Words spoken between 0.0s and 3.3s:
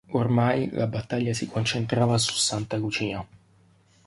Ormai la battaglia si concentrava su Santa Lucia.